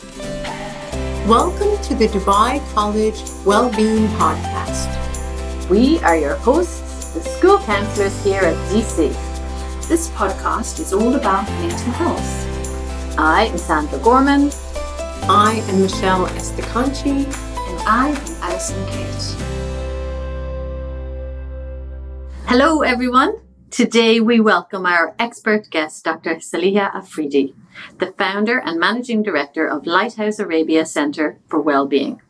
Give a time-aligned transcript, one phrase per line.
[0.00, 4.88] Welcome to the Dubai College Wellbeing Podcast.
[5.68, 9.12] We are your hosts, the school counsellors here at DC.
[9.88, 13.18] This podcast is all about mental health.
[13.18, 14.50] I am Sandra Gorman.
[15.28, 17.26] I am Michelle Estacanchi.
[17.68, 19.36] And I am Alison Kate.
[22.46, 23.36] Hello, everyone.
[23.80, 26.34] Today we welcome our expert guest, Dr.
[26.34, 27.54] Saliha Afridi,
[27.96, 32.20] the founder and managing director of Lighthouse Arabia Centre for Wellbeing.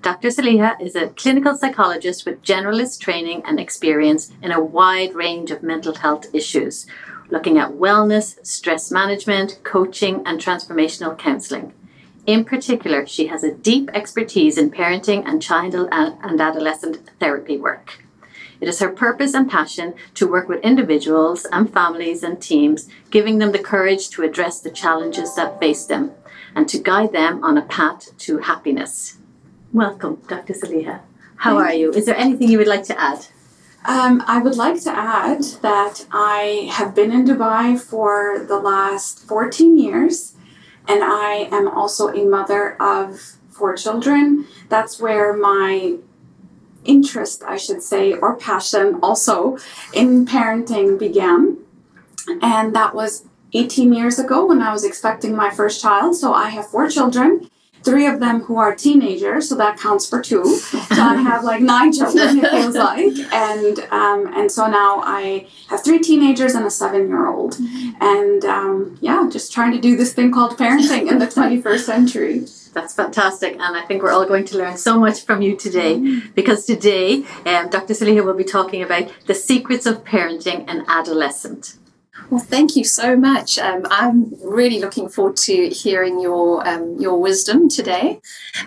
[0.00, 0.26] Dr.
[0.26, 5.62] Saliha is a clinical psychologist with generalist training and experience in a wide range of
[5.62, 6.84] mental health issues,
[7.30, 11.72] looking at wellness, stress management, coaching, and transformational counselling.
[12.26, 18.01] In particular, she has a deep expertise in parenting and child and adolescent therapy work.
[18.62, 23.38] It is her purpose and passion to work with individuals and families and teams, giving
[23.40, 26.12] them the courage to address the challenges that face them
[26.54, 29.18] and to guide them on a path to happiness.
[29.72, 30.52] Welcome, Dr.
[30.52, 31.00] Saliha.
[31.38, 31.90] How are you?
[31.90, 33.26] Is there anything you would like to add?
[33.84, 39.26] Um, I would like to add that I have been in Dubai for the last
[39.26, 40.34] 14 years,
[40.86, 44.46] and I am also a mother of four children.
[44.68, 45.96] That's where my
[46.84, 49.58] interest, I should say, or passion also
[49.92, 51.58] in parenting began.
[52.40, 56.16] And that was 18 years ago when I was expecting my first child.
[56.16, 57.50] So I have four children,
[57.82, 60.44] three of them who are teenagers, so that counts for two.
[60.44, 63.12] So I have like nine children, it feels like.
[63.32, 67.56] And um, and so now I have three teenagers and a seven year old.
[68.00, 72.46] And um, yeah, just trying to do this thing called parenting in the 21st century.
[72.72, 73.52] That's fantastic.
[73.52, 77.24] And I think we're all going to learn so much from you today because today
[77.44, 77.92] um, Dr.
[77.94, 81.76] Saliha will be talking about the secrets of parenting an adolescent.
[82.30, 83.58] Well, thank you so much.
[83.58, 88.20] Um, I'm really looking forward to hearing your um, your wisdom today.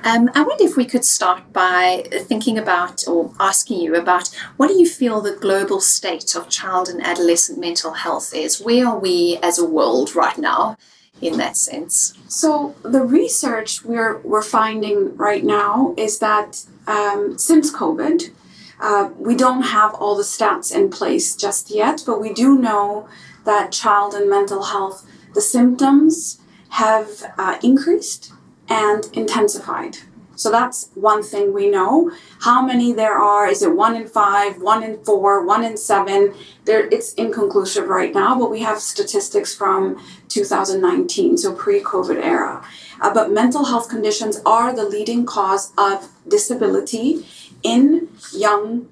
[0.04, 4.68] Um, I wonder if we could start by thinking about or asking you about what
[4.68, 8.62] do you feel the global state of child and adolescent mental health is?
[8.62, 10.78] Where are we as a world right now?
[11.22, 12.14] In that sense.
[12.28, 18.32] So the research we're we're finding right now is that um, since COVID,
[18.80, 23.08] uh, we don't have all the stats in place just yet, but we do know
[23.46, 26.40] that child and mental health, the symptoms
[26.70, 28.34] have uh, increased
[28.68, 29.98] and intensified.
[30.36, 32.12] So that's one thing we know.
[32.42, 33.48] How many there are?
[33.48, 36.34] Is it one in five, one in four, one in seven?
[36.66, 42.66] There, it's inconclusive right now, but we have statistics from 2019, so pre-COVID era.
[43.02, 47.26] Uh, but mental health conditions are the leading cause of disability
[47.64, 48.88] in young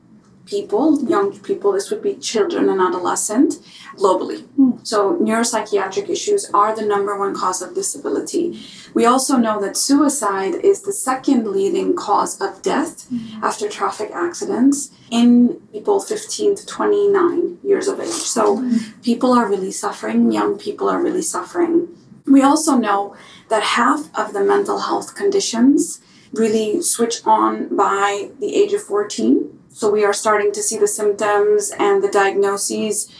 [0.45, 3.55] people, young people, this would be children and adolescent,
[3.97, 4.43] globally.
[4.59, 4.85] Mm.
[4.85, 8.59] So neuropsychiatric issues are the number one cause of disability.
[8.93, 13.41] We also know that suicide is the second leading cause of death mm.
[13.41, 18.07] after traffic accidents in people 15 to 29 years of age.
[18.09, 19.03] So mm.
[19.03, 21.87] people are really suffering, young people are really suffering.
[22.25, 23.15] We also know
[23.49, 26.01] that half of the mental health conditions
[26.31, 30.87] really switch on by the age of 14 so we are starting to see the
[30.87, 33.11] symptoms and the diagnoses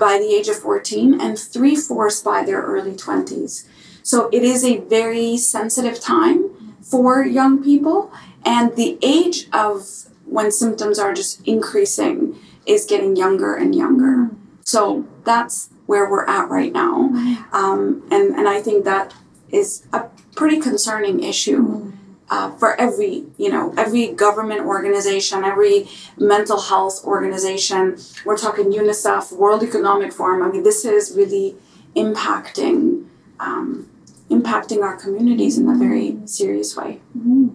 [0.00, 3.68] by the age of 14 and three fourths by their early 20s.
[4.02, 8.10] So it is a very sensitive time for young people,
[8.44, 9.86] and the age of
[10.24, 14.30] when symptoms are just increasing is getting younger and younger.
[14.64, 17.10] So that's where we're at right now.
[17.52, 19.14] Um, and, and I think that
[19.50, 21.92] is a pretty concerning issue
[22.30, 29.32] uh, for every you know every government organization every mental health organization we're talking unicef
[29.32, 31.56] world economic forum i mean this is really
[31.96, 33.04] impacting
[33.40, 33.88] um,
[34.30, 37.48] impacting our communities in a very serious way mm-hmm.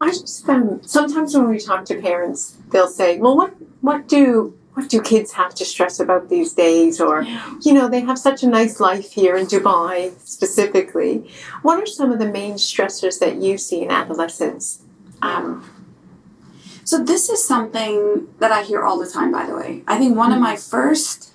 [0.00, 4.56] i just um, sometimes when we talk to parents they'll say well what what do
[4.80, 7.00] what do kids have to stress about these days?
[7.00, 7.54] Or, yeah.
[7.60, 11.30] you know, they have such a nice life here in Dubai specifically.
[11.62, 14.82] What are some of the main stressors that you see in adolescents?
[15.20, 15.68] Um,
[16.84, 19.82] so, this is something that I hear all the time, by the way.
[19.86, 20.36] I think one mm-hmm.
[20.36, 21.32] of my first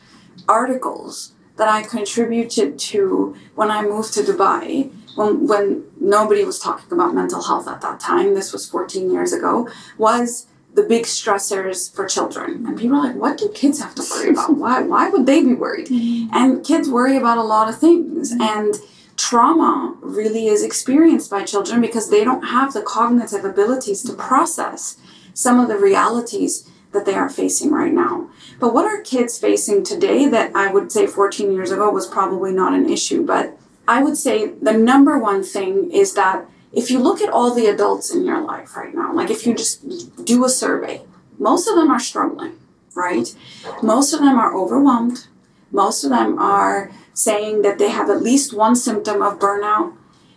[0.49, 6.91] articles that I contributed to when I moved to Dubai, when, when nobody was talking
[6.91, 11.93] about mental health at that time, this was 14 years ago, was the big stressors
[11.93, 12.65] for children.
[12.67, 14.57] And people are like, what do kids have to worry about?
[14.57, 15.87] Why, why would they be worried?
[15.87, 16.35] Mm-hmm.
[16.35, 18.33] And kids worry about a lot of things.
[18.33, 18.41] Mm-hmm.
[18.41, 18.75] And
[19.15, 24.97] trauma really is experienced by children because they don't have the cognitive abilities to process
[25.33, 28.29] some of the realities that they are facing right now.
[28.59, 32.51] But what are kids facing today that I would say 14 years ago was probably
[32.51, 33.25] not an issue?
[33.25, 33.57] But
[33.87, 36.45] I would say the number one thing is that
[36.75, 39.55] if you look at all the adults in your life right now, like if you
[39.55, 41.01] just do a survey,
[41.39, 42.59] most of them are struggling,
[42.93, 43.33] right?
[43.81, 45.27] Most of them are overwhelmed.
[45.71, 49.93] Most of them are saying that they have at least one symptom of burnout.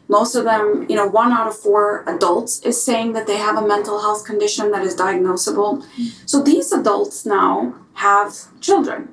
[0.09, 3.57] Most of them, you know, one out of four adults is saying that they have
[3.57, 5.85] a mental health condition that is diagnosable.
[6.25, 9.09] So these adults now have children.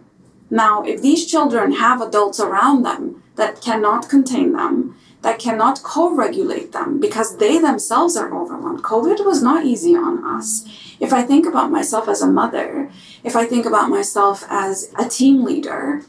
[0.50, 4.95] Now, if these children have adults around them that cannot contain them,
[5.25, 8.83] that cannot co regulate them because they themselves are overwhelmed.
[8.83, 10.63] COVID was not easy on us.
[11.00, 12.92] If I think about myself as a mother,
[13.24, 16.04] if I think about myself as a team leader,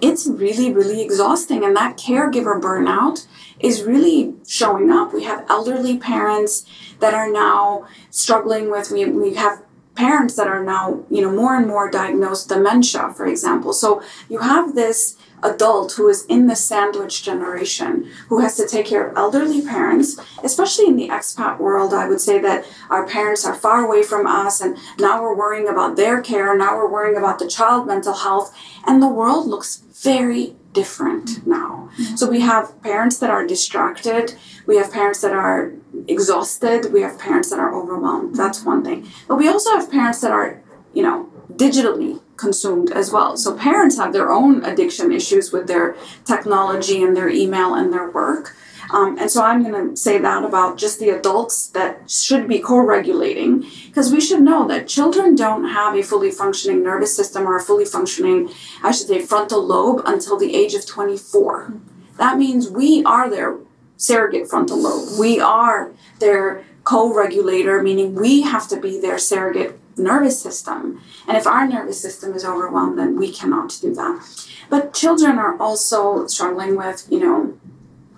[0.00, 1.62] it's really, really exhausting.
[1.62, 3.26] And that caregiver burnout
[3.58, 5.12] is really showing up.
[5.12, 6.64] We have elderly parents
[7.00, 9.60] that are now struggling with, we, we have
[9.94, 13.74] parents that are now, you know, more and more diagnosed dementia, for example.
[13.74, 18.86] So you have this adult who is in the sandwich generation who has to take
[18.86, 21.94] care of elderly parents, especially in the expat world.
[21.94, 25.68] I would say that our parents are far away from us, and now we're worrying
[25.68, 28.56] about their care, now we're worrying about the child mental health,
[28.86, 31.90] and the world looks very different now.
[31.98, 32.16] Mm-hmm.
[32.16, 34.34] So we have parents that are distracted,
[34.66, 35.72] we have parents that are
[36.06, 38.36] exhausted, we have parents that are overwhelmed.
[38.36, 39.08] That's one thing.
[39.28, 40.62] But we also have parents that are,
[40.94, 43.36] you know, digitally consumed as well.
[43.36, 48.10] So parents have their own addiction issues with their technology and their email and their
[48.10, 48.56] work.
[48.92, 52.58] Um, and so I'm going to say that about just the adults that should be
[52.58, 57.46] co regulating, because we should know that children don't have a fully functioning nervous system
[57.46, 58.50] or a fully functioning,
[58.82, 61.72] I should say, frontal lobe until the age of 24.
[62.16, 63.58] That means we are their
[63.96, 65.20] surrogate frontal lobe.
[65.20, 71.00] We are their co regulator, meaning we have to be their surrogate nervous system.
[71.28, 74.48] And if our nervous system is overwhelmed, then we cannot do that.
[74.68, 77.58] But children are also struggling with, you know,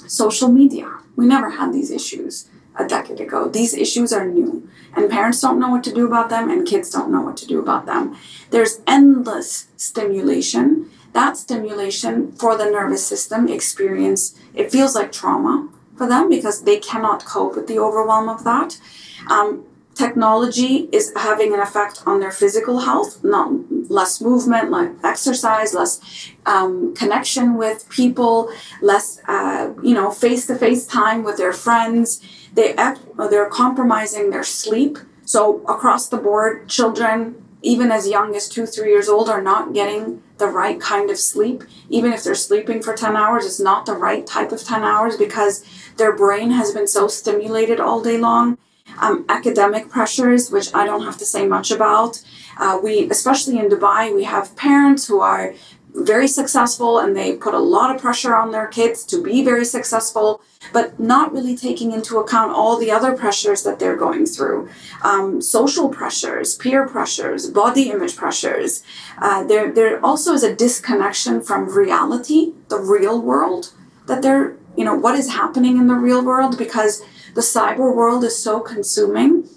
[0.06, 0.98] social media.
[1.16, 3.48] We never had these issues a decade ago.
[3.48, 6.90] These issues are new, and parents don't know what to do about them, and kids
[6.90, 8.16] don't know what to do about them.
[8.50, 10.90] There's endless stimulation.
[11.12, 16.78] That stimulation for the nervous system experience, it feels like trauma for them because they
[16.78, 18.78] cannot cope with the overwhelm of that.
[19.30, 23.52] Um, technology is having an effect on their physical health not
[23.90, 26.00] less movement like exercise less
[26.46, 28.50] um, connection with people
[28.80, 32.20] less uh, you know face-to-face time with their friends.
[32.54, 33.00] They act,
[33.30, 34.98] they're compromising their sleep.
[35.24, 39.72] So across the board children even as young as two three years old are not
[39.72, 41.62] getting the right kind of sleep.
[41.88, 45.16] Even if they're sleeping for 10 hours it's not the right type of 10 hours
[45.16, 45.64] because
[45.96, 48.58] their brain has been so stimulated all day long
[49.00, 52.22] um, academic pressures, which I don't have to say much about.
[52.58, 55.54] Uh, we, especially in Dubai, we have parents who are
[55.94, 59.64] very successful and they put a lot of pressure on their kids to be very
[59.64, 60.40] successful,
[60.72, 64.68] but not really taking into account all the other pressures that they're going through
[65.02, 68.82] um, social pressures, peer pressures, body image pressures.
[69.18, 73.72] Uh, there, there also is a disconnection from reality, the real world,
[74.06, 77.04] that they're, you know, what is happening in the real world because
[77.34, 79.48] the cyber world is so consuming.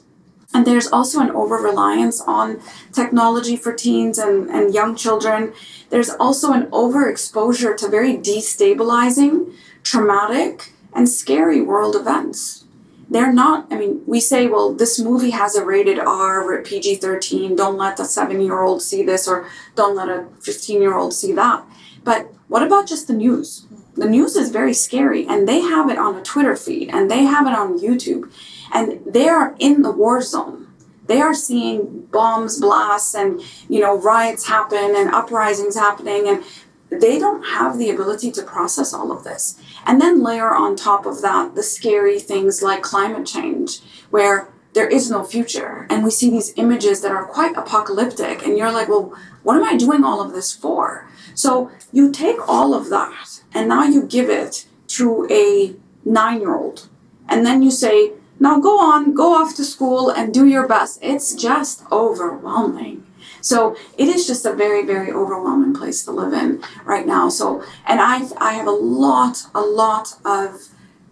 [0.53, 2.61] And there's also an over reliance on
[2.93, 5.53] technology for teens and, and young children.
[5.89, 12.63] There's also an overexposure to very destabilizing, traumatic, and scary world events.
[13.09, 16.95] They're not, I mean, we say, well, this movie has a rated R or PG
[16.95, 20.95] 13, don't let a seven year old see this, or don't let a 15 year
[20.95, 21.63] old see that.
[22.03, 23.65] But what about just the news?
[23.95, 27.23] The news is very scary and they have it on a Twitter feed and they
[27.23, 28.31] have it on YouTube
[28.73, 30.67] and they are in the war zone.
[31.07, 36.43] They are seeing bombs blasts and you know riots happen and uprisings happening and
[36.89, 39.59] they don't have the ability to process all of this.
[39.85, 44.87] And then layer on top of that the scary things like climate change where there
[44.87, 48.89] is no future and we see these images that are quite apocalyptic and you're like,
[48.89, 53.34] "Well, what am I doing all of this for?" So you take all of that
[53.55, 56.89] and now you give it to a nine year old.
[57.27, 60.99] And then you say, now go on, go off to school and do your best.
[61.01, 63.07] It's just overwhelming.
[63.41, 67.29] So it is just a very, very overwhelming place to live in right now.
[67.29, 70.67] So, and I, I have a lot, a lot of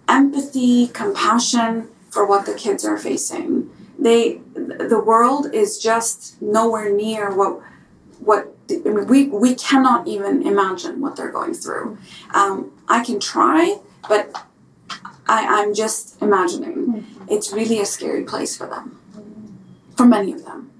[0.07, 3.69] empathy, compassion for what the kids are facing.
[3.97, 7.61] They, the world is just nowhere near what,
[8.19, 8.52] what
[8.85, 11.97] I mean, we, we cannot even imagine what they're going through.
[12.33, 13.77] Um, I can try,
[14.09, 14.33] but
[15.27, 17.05] I, I'm just imagining.
[17.29, 18.99] It's really a scary place for them,
[19.95, 20.71] for many of them.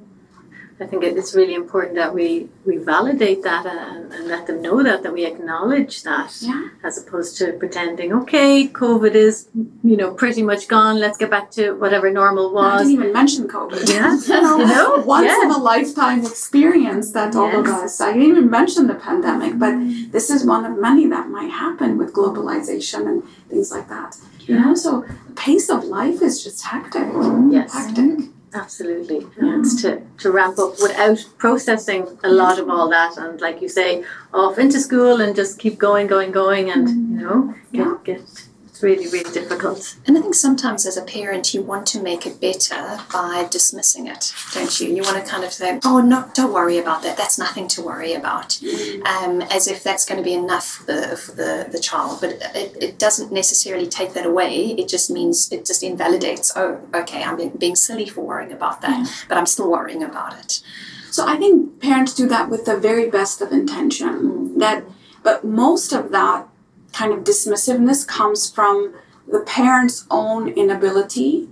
[0.79, 4.81] I think it's really important that we, we validate that and, and let them know
[4.83, 6.69] that, that we acknowledge that, Yeah.
[6.83, 9.47] as opposed to pretending, okay, COVID is,
[9.83, 10.99] you know, pretty much gone.
[10.99, 12.73] Let's get back to whatever normal was.
[12.73, 13.87] I didn't even mention COVID.
[13.87, 14.17] Yeah.
[14.35, 14.97] you know, You know?
[15.05, 15.43] once Yeah.
[15.45, 18.01] in a lifetime experience that all of us.
[18.01, 19.75] I didn't even mention the pandemic, but
[20.11, 24.17] this is one of many that might happen with globalization and things like that.
[24.45, 27.07] You know, so the pace of life is just hectic.
[27.49, 27.73] Yes.
[27.73, 28.12] Hectic.
[28.53, 29.25] Absolutely.
[29.37, 33.61] And it's to, to ramp up without processing a lot of all that and like
[33.61, 37.95] you say, off into school and just keep going, going, going and you know, Yeah.
[38.05, 38.47] get, get
[38.83, 39.95] really, really difficult.
[40.05, 44.07] And I think sometimes as a parent, you want to make it better by dismissing
[44.07, 44.93] it, don't you?
[44.93, 47.17] You want to kind of say, oh, no, don't worry about that.
[47.17, 48.49] That's nothing to worry about.
[48.49, 49.05] Mm.
[49.05, 52.19] Um, as if that's going to be enough for the, for the, the child.
[52.21, 54.71] But it, it doesn't necessarily take that away.
[54.71, 58.81] It just means, it just invalidates, oh, okay, I'm being, being silly for worrying about
[58.81, 59.27] that, mm.
[59.29, 60.61] but I'm still worrying about it.
[61.09, 64.09] So I think parents do that with the very best of intention.
[64.09, 64.59] Mm.
[64.59, 64.83] That,
[65.23, 66.49] but most of that
[66.93, 68.93] kind of dismissiveness comes from
[69.27, 71.49] the parent's own inability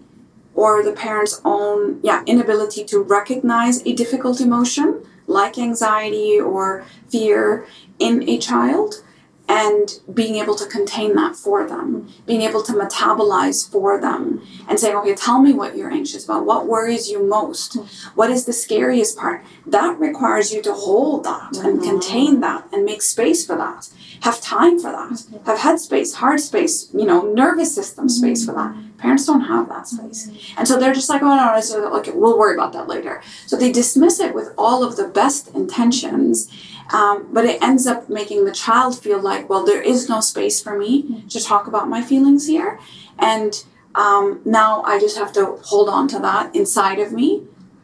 [0.53, 7.65] or the parent's own yeah inability to recognize a difficult emotion like anxiety or fear
[7.99, 9.03] in a child
[9.51, 14.79] and being able to contain that for them being able to metabolize for them and
[14.79, 16.45] saying okay tell me what you're anxious about.
[16.45, 17.75] What worries you most?
[18.15, 19.43] What is the scariest part?
[19.65, 21.89] That requires you to hold that and mm-hmm.
[21.89, 23.89] contain that and make space for that.
[24.21, 25.11] Have time for that.
[25.11, 25.45] Mm-hmm.
[25.45, 28.71] Have head space heart space you know nervous system space for that.
[28.71, 28.97] Mm-hmm.
[28.97, 30.29] Parents don't have that space.
[30.57, 33.21] And so they're just like oh no it's okay we'll worry about that later.
[33.45, 36.49] So they dismiss it with all of the best intentions
[36.93, 40.61] um, but it ends up making the child feel like well there is no space
[40.61, 42.79] for me to talk about my feelings here.
[43.19, 47.43] And um, now i just have to hold on to that inside of me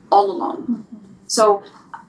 [0.10, 0.86] all alone.
[1.28, 1.64] So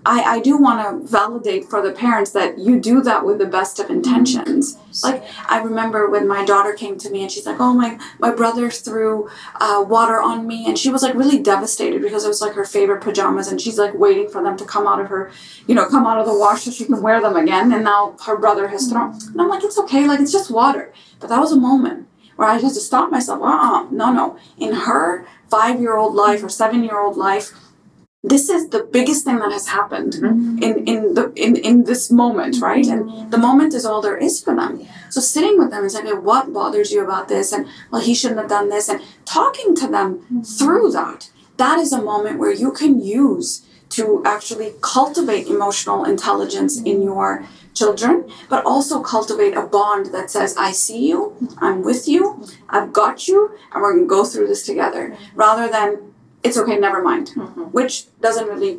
[0.08, 3.44] I, I do want to validate for the parents that you do that with the
[3.44, 4.78] best of intentions.
[5.04, 8.30] Like I remember when my daughter came to me and she's like, "Oh my, my
[8.30, 9.28] brother threw
[9.60, 12.64] uh, water on me," and she was like really devastated because it was like her
[12.64, 15.30] favorite pajamas, and she's like waiting for them to come out of her,
[15.66, 17.70] you know, come out of the wash so she can wear them again.
[17.70, 20.90] And now her brother has thrown, and I'm like, "It's okay, like it's just water."
[21.20, 23.42] But that was a moment where I had to stop myself.
[23.42, 24.38] Uh, uh no, no.
[24.56, 27.52] In her five-year-old life or seven-year-old life
[28.24, 30.62] this is the biggest thing that has happened mm-hmm.
[30.62, 32.86] in, in the in, in this moment, right?
[32.86, 33.30] And mm-hmm.
[33.30, 34.84] the moment is all there is for them.
[35.10, 37.52] So sitting with them and saying, okay, what bothers you about this?
[37.52, 40.40] And well, he shouldn't have done this, and talking to them mm-hmm.
[40.42, 41.30] through that.
[41.58, 47.46] That is a moment where you can use to actually cultivate emotional intelligence in your
[47.72, 52.92] children, but also cultivate a bond that says, I see you, I'm with you, I've
[52.92, 57.28] got you, and we're gonna go through this together, rather than it's okay, never mind,
[57.34, 57.62] mm-hmm.
[57.64, 58.78] which doesn't really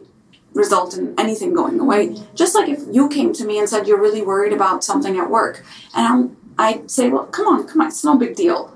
[0.53, 2.15] result in anything going away.
[2.33, 5.29] Just like if you came to me and said you're really worried about something at
[5.29, 5.63] work,
[5.95, 8.75] and I'm, I'd say, well, come on, come on, it's no big deal.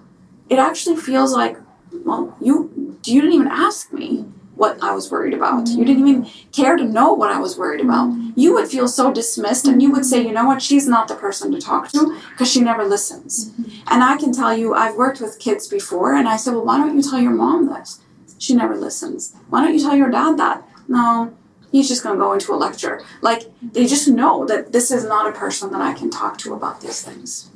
[0.49, 1.57] It actually feels like,
[1.91, 4.25] well, you you didn't even ask me
[4.55, 5.67] what I was worried about.
[5.67, 8.09] You didn't even care to know what I was worried about.
[8.09, 8.39] Mm-hmm.
[8.39, 11.15] You would feel so dismissed, and you would say, you know what, she's not the
[11.15, 13.49] person to talk to because she never listens.
[13.49, 13.81] Mm-hmm.
[13.87, 16.77] And I can tell you, I've worked with kids before, and I said, well, why
[16.77, 17.99] don't you tell your mom this?
[18.43, 19.33] She never listens.
[19.49, 20.67] Why don't you tell your dad that?
[20.89, 21.33] No,
[21.71, 23.01] he's just going to go into a lecture.
[23.21, 26.53] Like, they just know that this is not a person that I can talk to
[26.53, 27.49] about these things.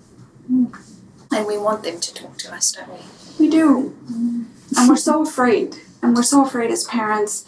[0.47, 2.99] And we want them to talk to us, don't we?
[3.37, 3.97] We do.
[4.77, 5.75] And we're so afraid.
[6.01, 7.45] And we're so afraid as parents.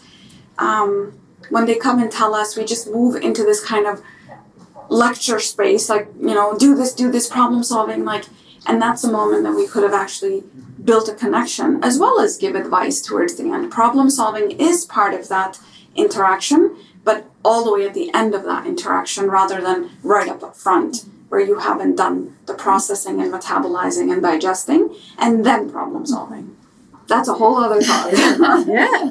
[0.58, 1.18] Um,
[1.48, 4.02] when they come and tell us, we just move into this kind of
[4.90, 8.04] lecture space, like, you know, do this, do this, problem solving.
[8.04, 8.26] Like,
[8.66, 10.44] and that's a moment that we could have actually
[10.84, 13.70] built a connection as well as give advice towards the end.
[13.70, 15.58] Problem solving is part of that
[15.94, 20.42] interaction, but all the way at the end of that interaction rather than right up
[20.42, 26.04] up front where you haven't done the processing and metabolizing and digesting and then problem
[26.04, 26.56] solving.
[27.06, 28.12] That's a whole other talk.
[28.12, 29.10] yeah,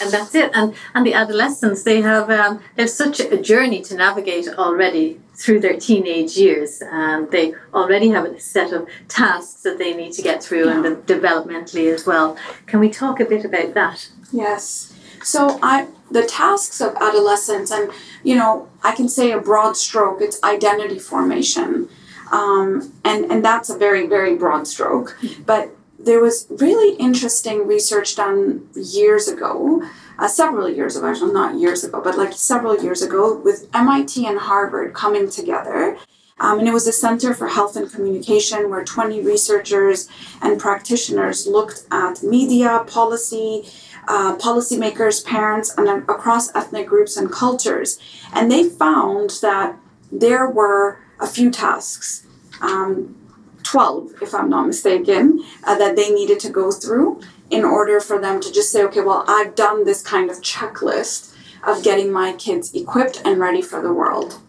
[0.00, 0.50] and that's it.
[0.54, 5.20] And and the adolescents, they have um, they have such a journey to navigate already
[5.34, 10.12] through their teenage years, and they already have a set of tasks that they need
[10.12, 12.36] to get through, and the, developmentally as well.
[12.66, 14.08] Can we talk a bit about that?
[14.30, 14.92] Yes.
[15.22, 17.90] So I the tasks of adolescence, and
[18.22, 20.20] you know, I can say a broad stroke.
[20.20, 21.88] It's identity formation,
[22.30, 25.16] um, and and that's a very very broad stroke.
[25.46, 29.82] But there was really interesting research done years ago,
[30.22, 34.24] uh, several years ago, actually not years ago, but like several years ago, with MIT
[34.24, 35.98] and Harvard coming together.
[36.38, 40.08] Um, and it was a Center for Health and Communication where 20 researchers
[40.40, 43.64] and practitioners looked at media, policy,
[44.06, 47.98] uh, policymakers, parents, and across ethnic groups and cultures.
[48.32, 49.76] And they found that
[50.12, 52.24] there were a few tasks,
[52.60, 53.16] um,
[53.64, 57.20] 12, if I'm not mistaken, uh, that they needed to go through
[57.52, 61.34] in order for them to just say, okay, well, I've done this kind of checklist
[61.66, 64.40] of getting my kids equipped and ready for the world.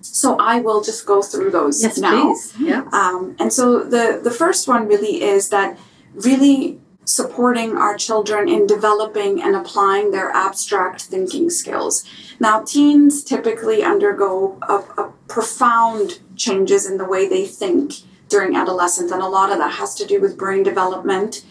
[0.00, 2.22] So I will just go through those Yes, now.
[2.22, 2.54] please.
[2.58, 2.88] Yeah.
[2.92, 5.76] Um, and so the, the first one really is that
[6.14, 12.04] really supporting our children in developing and applying their abstract thinking skills.
[12.40, 17.94] Now, teens typically undergo a, a profound changes in the way they think
[18.28, 21.44] during adolescence, and a lot of that has to do with brain development.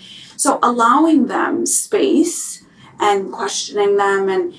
[0.43, 2.65] So, allowing them space
[2.99, 4.53] and questioning them and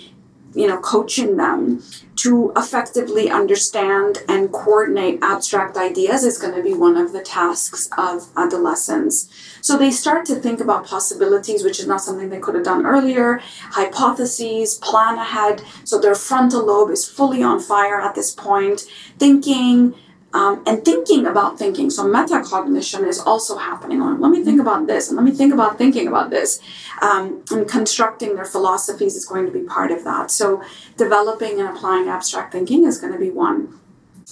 [0.55, 1.83] you know coaching them
[2.17, 7.91] to effectively understand and coordinate abstract ideas is going to be one of the tasks
[7.99, 9.29] of adolescents.
[9.61, 12.87] So they start to think about possibilities, which is not something they could have done
[12.87, 15.61] earlier, hypotheses, plan ahead.
[15.85, 18.87] So their frontal lobe is fully on fire at this point,
[19.19, 19.95] thinking.
[20.35, 21.91] Um, and thinking about thinking.
[21.91, 24.01] So metacognition is also happening.
[24.25, 26.61] Let me think about this, and let me think about thinking about this.
[27.01, 30.33] Um, and constructing their philosophies is going to be part of that.
[30.33, 30.61] So
[30.97, 33.79] developing and applying abstract thinking is going to be one.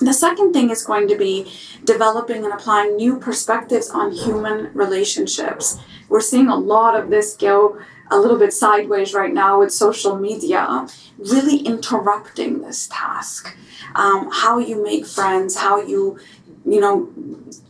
[0.00, 1.52] The second thing is going to be
[1.85, 5.78] developing and applying new perspectives on human relationships.
[6.09, 7.78] We're seeing a lot of this go
[8.12, 10.87] a little bit sideways right now with social media,
[11.19, 13.57] really interrupting this task.
[13.95, 16.19] Um, how you make friends, how you,
[16.64, 17.09] you know,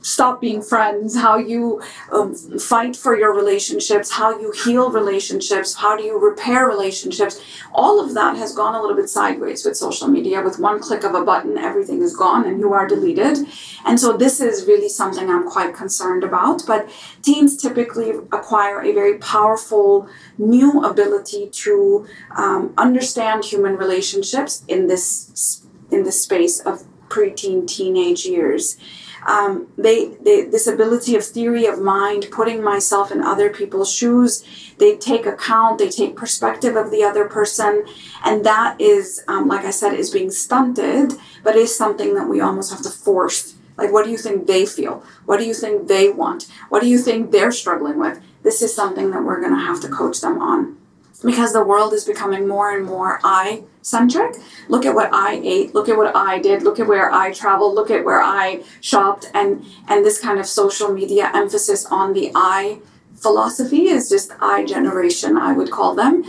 [0.02, 1.82] stop being friends, how you
[2.12, 7.40] um, fight for your relationships, how you heal relationships, how do you repair relationships.
[7.72, 10.42] All of that has gone a little bit sideways with social media.
[10.42, 13.38] With one click of a button, everything is gone and you are deleted.
[13.84, 16.62] And so this is really something I'm quite concerned about.
[16.66, 16.90] But
[17.22, 22.06] teens typically acquire a very powerful new ability to
[22.36, 28.76] um, understand human relationships in this in the space of preteen teenage years.
[29.26, 34.44] Um, they, they this ability of theory of mind putting myself in other people's shoes
[34.78, 37.84] they take account they take perspective of the other person
[38.24, 42.40] and that is um, like i said is being stunted but is something that we
[42.40, 43.54] almost have to force.
[43.76, 45.02] Like what do you think they feel?
[45.24, 46.46] What do you think they want?
[46.68, 48.20] What do you think they're struggling with?
[48.42, 50.76] This is something that we're going to have to coach them on
[51.24, 54.36] because the world is becoming more and more I centric.
[54.68, 57.74] Look at what I ate, look at what I did, look at where I traveled,
[57.74, 62.30] look at where I shopped and and this kind of social media emphasis on the
[62.34, 62.80] I
[63.14, 66.24] philosophy is just I generation, I would call them,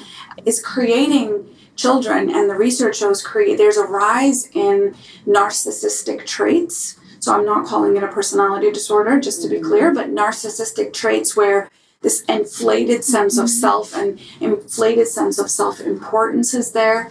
[0.46, 7.00] is creating children and the research shows create there's a rise in narcissistic traits.
[7.20, 11.36] So I'm not calling it a personality disorder just to be clear, but narcissistic traits
[11.36, 11.70] where
[12.04, 17.10] this inflated sense of self and inflated sense of self importance is there,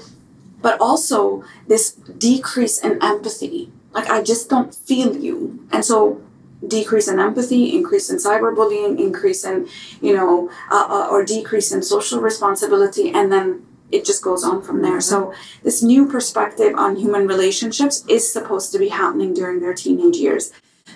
[0.60, 3.72] but also this decrease in empathy.
[3.92, 5.66] Like, I just don't feel you.
[5.72, 6.22] And so,
[6.66, 9.68] decrease in empathy, increase in cyberbullying, increase in,
[10.00, 14.62] you know, uh, uh, or decrease in social responsibility, and then it just goes on
[14.62, 15.00] from there.
[15.00, 20.16] So, this new perspective on human relationships is supposed to be happening during their teenage
[20.16, 20.52] years.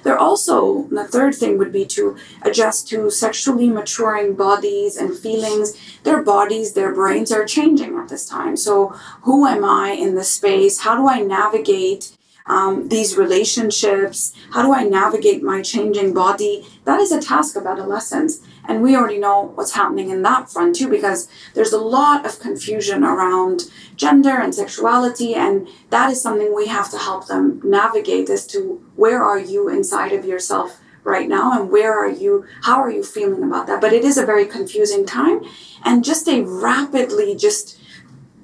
[0.07, 5.77] They're also, the third thing would be to adjust to sexually maturing bodies and feelings.
[6.05, 8.57] Their bodies, their brains are changing at this time.
[8.57, 8.91] So,
[9.23, 10.79] who am I in this space?
[10.83, 12.17] How do I navigate
[12.47, 14.33] um, these relationships?
[14.53, 16.65] How do I navigate my changing body?
[16.85, 18.39] That is a task of adolescence.
[18.69, 22.41] And we already know what's happening in that front too, because there's a lot of
[22.41, 25.35] confusion around gender and sexuality.
[25.35, 29.69] And that is something we have to help them navigate as to where are you
[29.69, 33.81] inside of yourself right now and where are you, how are you feeling about that?
[33.81, 35.43] But it is a very confusing time
[35.85, 37.79] and just a rapidly just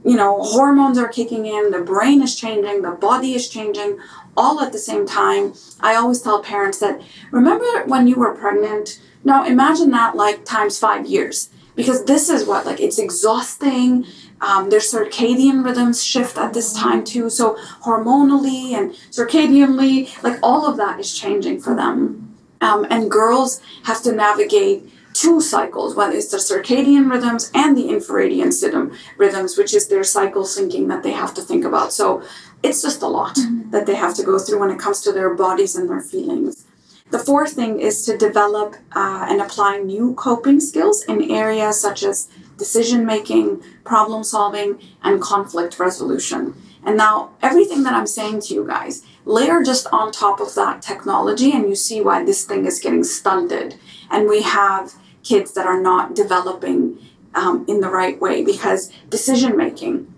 [0.05, 3.99] you know, hormones are kicking in, the brain is changing, the body is changing,
[4.37, 5.55] all at the same time.
[5.81, 9.01] I always tell parents that remember when you were pregnant?
[9.25, 11.51] Now imagine that like times five years.
[11.75, 14.05] Because this is what, like, it's exhausting.
[14.43, 17.31] Um, their circadian rhythms shift at this time too.
[17.31, 22.37] So, hormonally and circadianly, like, all of that is changing for them.
[22.61, 27.85] Um, and girls have to navigate two cycles, whether it's the circadian rhythms and the
[27.85, 31.95] infradian rhythms, which is their cycle syncing that they have to think about.
[31.95, 32.23] So
[32.63, 33.71] it's just a lot mm-hmm.
[33.71, 36.67] that they have to go through when it comes to their bodies and their feelings.
[37.13, 42.03] The fourth thing is to develop uh, and apply new coping skills in areas such
[42.03, 46.55] as decision making, problem solving, and conflict resolution.
[46.83, 50.81] And now, everything that I'm saying to you guys, layer just on top of that
[50.81, 53.75] technology, and you see why this thing is getting stunted.
[54.11, 56.99] And we have kids that are not developing
[57.35, 60.13] um, in the right way because decision making,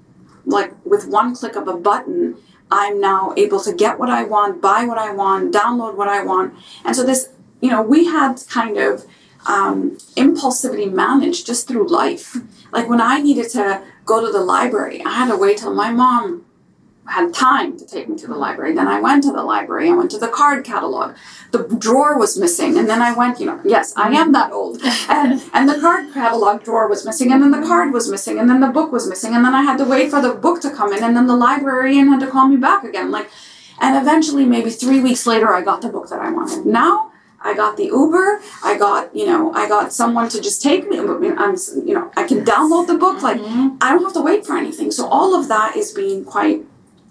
[0.46, 2.36] like with one click of a button,
[2.70, 6.22] I'm now able to get what I want, buy what I want, download what I
[6.24, 6.54] want.
[6.84, 9.04] And so this, you know, we had kind of
[9.46, 12.36] um, impulsivity managed just through life.
[12.72, 15.90] Like when I needed to go to the library, I had to wait till my
[15.90, 16.44] mom
[17.06, 18.74] had time to take me to the library.
[18.74, 19.88] Then I went to the library.
[19.90, 21.14] I went to the card catalog.
[21.50, 23.38] The drawer was missing, and then I went.
[23.40, 24.80] You know, yes, I am that old.
[25.08, 28.48] And and the card catalog drawer was missing, and then the card was missing, and
[28.48, 30.70] then the book was missing, and then I had to wait for the book to
[30.70, 33.10] come in, and then the librarian had to call me back again.
[33.10, 33.28] Like,
[33.80, 36.64] and eventually, maybe three weeks later, I got the book that I wanted.
[36.66, 37.10] Now.
[37.46, 38.40] I got the Uber.
[38.64, 40.98] I got, you know, I got someone to just take me.
[40.98, 43.20] I'm, you know, I can download the book.
[43.20, 43.76] Like, Mm-hmm.
[43.82, 44.90] I don't have to wait for anything.
[44.90, 46.64] So all of that is being quite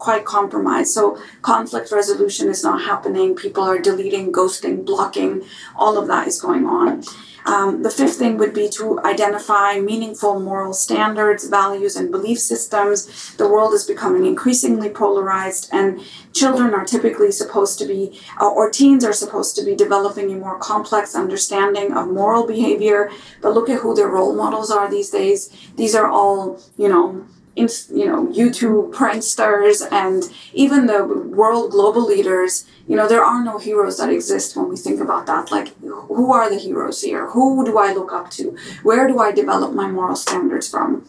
[0.04, 0.92] quite compromised.
[0.94, 3.36] So conflict resolution is not happening.
[3.36, 5.44] People are deleting, ghosting, blocking.
[5.76, 7.04] All of that is going on.
[7.46, 12.98] Um, the fifth thing would be to identify meaningful moral standards, values, and belief systems.
[13.36, 16.00] The world is becoming increasingly polarized, and
[16.32, 18.02] children are typically supposed to be,
[18.39, 23.12] uh, or teens are supposed to be developing a more complex understanding of moral behavior.
[23.42, 25.50] But look at who their role models are these days.
[25.76, 32.66] These are all, you know, you know, YouTube pranksters and even the world global leaders,
[32.88, 35.52] you know, there are no heroes that exist when we think about that.
[35.52, 37.30] Like, who are the heroes here?
[37.30, 38.56] Who do I look up to?
[38.82, 41.08] Where do I develop my moral standards from?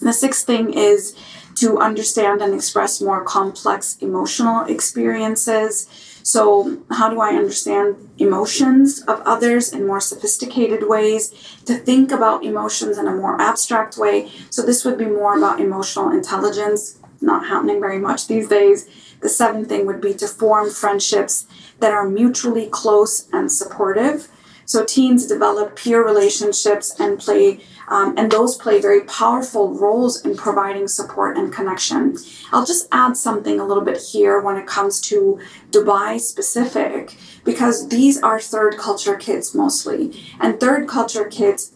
[0.00, 1.16] The sixth thing is
[1.56, 5.88] to understand and express more complex emotional experiences.
[6.26, 11.34] So, how do I understand emotions of others in more sophisticated ways?
[11.66, 14.30] To think about emotions in a more abstract way.
[14.48, 18.88] So, this would be more about emotional intelligence, not happening very much these days.
[19.20, 21.46] The seventh thing would be to form friendships
[21.80, 24.28] that are mutually close and supportive.
[24.66, 30.36] So teens develop peer relationships and play, um, and those play very powerful roles in
[30.36, 32.16] providing support and connection.
[32.52, 35.38] I'll just add something a little bit here when it comes to
[35.70, 41.72] Dubai specific, because these are third culture kids mostly, and third culture kids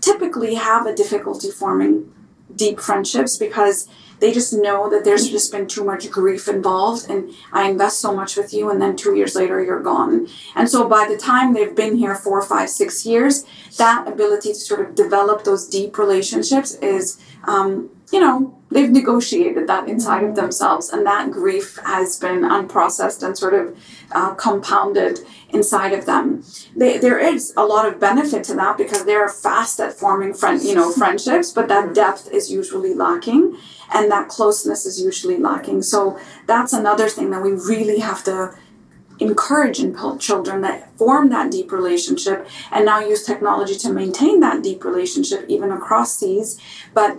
[0.00, 2.12] typically have a difficulty forming
[2.54, 3.88] deep friendships because
[4.20, 8.14] they just know that there's just been too much grief involved and I invest so
[8.14, 10.28] much with you and then two years later you're gone.
[10.54, 13.44] And so by the time they've been here four, five, six years,
[13.76, 19.66] that ability to sort of develop those deep relationships is, um, you know, they've negotiated
[19.66, 23.76] that inside of themselves and that grief has been unprocessed and sort of
[24.12, 25.18] uh, compounded
[25.50, 26.42] inside of them.
[26.76, 30.62] They, there is a lot of benefit to that because they're fast at forming friend,
[30.62, 33.56] you know, friendships, but that depth is usually lacking
[33.92, 35.82] and that closeness is usually lacking.
[35.82, 38.54] So that's another thing that we really have to
[39.20, 44.62] encourage in children that form that deep relationship and now use technology to maintain that
[44.62, 46.60] deep relationship even across seas.
[46.94, 47.18] But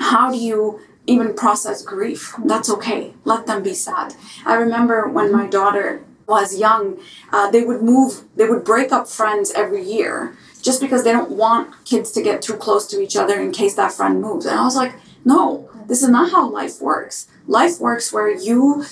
[0.00, 2.34] how do you even process grief?
[2.44, 3.14] That's okay.
[3.24, 4.14] Let them be sad.
[4.44, 6.98] I remember when my daughter was young,
[7.32, 11.30] uh, they would move, they would break up friends every year just because they don't
[11.30, 14.46] want kids to get too close to each other in case that friend moves.
[14.46, 17.28] And I was like, no, this is not how life works.
[17.46, 18.84] Life works where you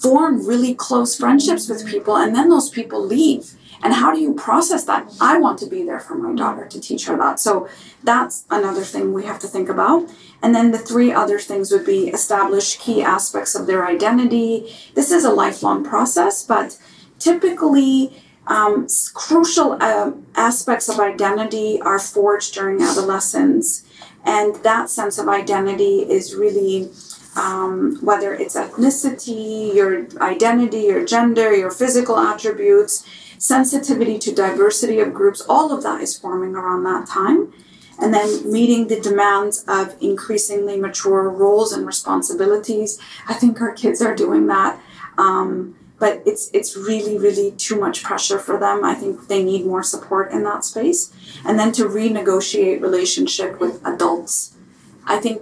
[0.00, 3.54] form really close friendships with people and then those people leave.
[3.84, 5.12] And how do you process that?
[5.20, 7.38] I want to be there for my daughter to teach her that.
[7.38, 7.68] So
[8.02, 10.10] that's another thing we have to think about.
[10.42, 14.74] And then the three other things would be establish key aspects of their identity.
[14.94, 16.78] This is a lifelong process, but
[17.18, 23.86] typically, um, crucial uh, aspects of identity are forged during adolescence.
[24.24, 26.90] And that sense of identity is really
[27.36, 33.06] um, whether it's ethnicity, your identity, your gender, your physical attributes,
[33.38, 37.52] sensitivity to diversity of groups, all of that is forming around that time.
[38.00, 42.98] And then meeting the demands of increasingly mature roles and responsibilities.
[43.28, 44.80] I think our kids are doing that.
[45.16, 49.64] Um, but it's it's really really too much pressure for them i think they need
[49.64, 54.56] more support in that space and then to renegotiate relationship with adults
[55.06, 55.40] i think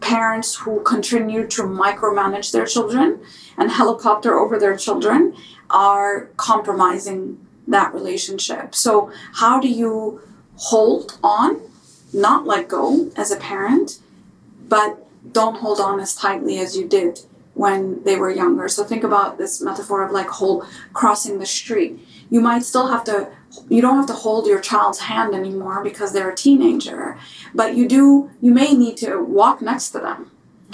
[0.00, 3.20] parents who continue to micromanage their children
[3.56, 5.34] and helicopter over their children
[5.70, 8.74] are compromising that relationship.
[8.74, 10.20] So how do you
[10.56, 11.60] hold on
[12.12, 13.98] not let go as a parent
[14.68, 17.20] but don't hold on as tightly as you did
[17.62, 18.66] when they were younger.
[18.68, 20.58] So think about this metaphor of like hold
[20.98, 21.92] crossing the street.
[22.30, 23.16] You might still have to
[23.74, 27.02] you don't have to hold your child's hand anymore because they're a teenager,
[27.60, 30.20] but you do you may need to walk next to them.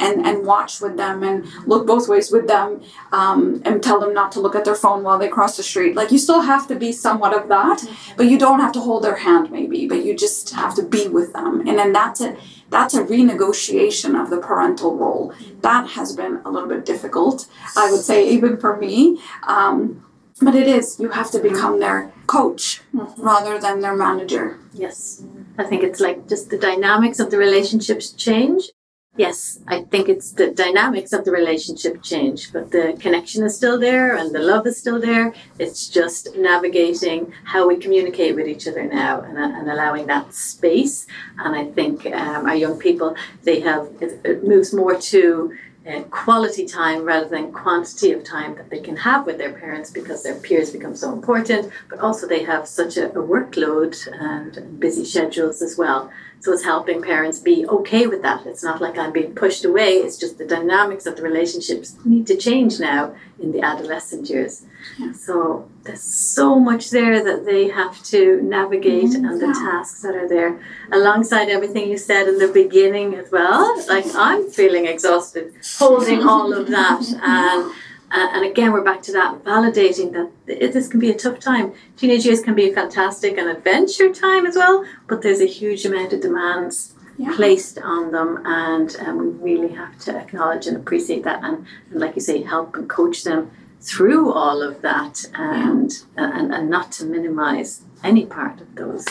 [0.06, 2.68] and, and watch with them and look both ways with them
[3.12, 5.94] um, and tell them not to look at their phone while they cross the street.
[5.94, 7.78] Like you still have to be somewhat of that,
[8.16, 11.06] but you don't have to hold their hand maybe, but you just have to be
[11.06, 11.52] with them.
[11.68, 12.34] And then that's it.
[12.74, 15.32] That's a renegotiation of the parental role.
[15.60, 19.20] That has been a little bit difficult, I would say, even for me.
[19.44, 20.04] Um,
[20.42, 20.98] but it is.
[20.98, 22.82] You have to become their coach
[23.16, 24.58] rather than their manager.
[24.72, 25.22] Yes.
[25.56, 28.70] I think it's like just the dynamics of the relationships change.
[29.16, 33.79] Yes, I think it's the dynamics of the relationship change, but the connection is still
[33.79, 35.33] there and the love is still there.
[35.57, 41.07] It's just navigating how we communicate with each other now and, and allowing that space.
[41.38, 46.00] And I think um, our young people, they have, it, it moves more to uh,
[46.05, 50.24] quality time rather than quantity of time that they can have with their parents because
[50.24, 55.05] their peers become so important, but also they have such a, a workload and busy
[55.05, 56.11] schedules as well.
[56.44, 58.44] So it's helping parents be okay with that.
[58.44, 62.26] It's not like I'm being pushed away, it's just the dynamics of the relationships need
[62.26, 64.66] to change now in the adolescent years.
[64.98, 65.12] Yeah.
[65.12, 70.14] So there's so much there that they have to navigate Mhm, and the tasks that
[70.14, 70.61] are there
[70.92, 73.62] alongside everything you said in the beginning as well.
[73.88, 77.72] Like I'm feeling exhausted holding all of that and
[78.14, 80.29] uh, and again, we're back to that validating that
[80.72, 81.72] this can be a tough time.
[81.96, 85.85] Teenage years can be a fantastic and adventure time as well, but there's a huge
[85.85, 86.77] amount of demands
[87.18, 87.33] Yeah.
[87.37, 91.57] placed on them, and um, we really have to acknowledge and appreciate that, and,
[91.90, 93.50] and like you say, help and coach them
[93.81, 97.70] through all of that, and and, and not to minimize
[98.11, 99.05] any part of those.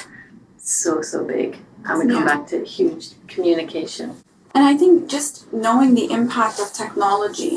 [0.58, 1.50] So so big,
[1.86, 2.34] and we come Yeah.
[2.36, 4.08] back to huge communication.
[4.56, 7.56] And I think just knowing the impact of technology,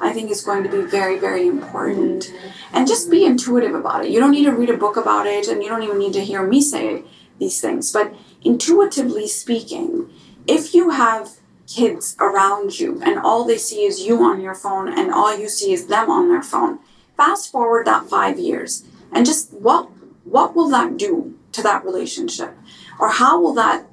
[0.00, 2.32] I think is going to be very, very important.
[2.72, 4.10] And just be intuitive about it.
[4.10, 6.24] You don't need to read a book about it, and you don't even need to
[6.24, 7.04] hear me say
[7.38, 7.92] these things.
[7.92, 10.10] But intuitively speaking,
[10.46, 11.30] if you have
[11.66, 15.48] kids around you and all they see is you on your phone and all you
[15.48, 16.78] see is them on their phone,
[17.16, 19.90] fast forward that five years and just what
[20.24, 22.56] what will that do to that relationship?
[22.98, 23.86] Or how will that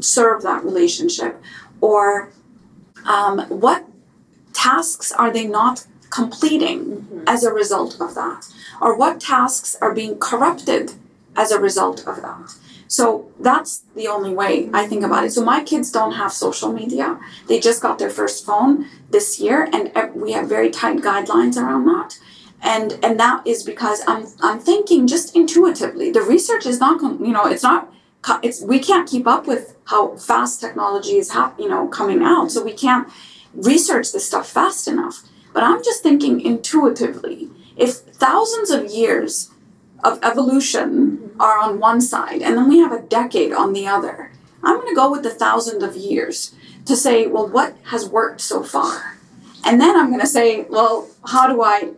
[0.00, 1.40] serve that relationship?
[1.80, 2.32] Or
[3.04, 3.86] um, what
[4.60, 7.24] tasks are they not completing mm-hmm.
[7.26, 8.40] as a result of that?
[8.80, 10.92] Or what tasks are being corrupted
[11.36, 12.46] as a result of that?
[12.86, 15.32] So that's the only way I think about it.
[15.32, 17.20] So my kids don't have social media.
[17.46, 19.82] They just got their first phone this year, and
[20.24, 22.18] we have very tight guidelines around that.
[22.60, 26.10] And and that is because I'm I'm thinking just intuitively.
[26.10, 27.00] The research is not.
[27.00, 27.82] You know, it's not.
[28.42, 32.50] It's we can't keep up with how fast technology is hap- you know coming out.
[32.50, 33.06] So we can't
[33.54, 35.22] research this stuff fast enough.
[35.52, 37.50] But I'm just thinking intuitively.
[37.76, 39.50] If thousands of years
[40.04, 44.32] of evolution are on one side and then we have a decade on the other,
[44.62, 46.54] I'm going to go with the thousand of years
[46.86, 49.18] to say, well, what has worked so far?
[49.64, 51.92] And then I'm going to say, well, how do I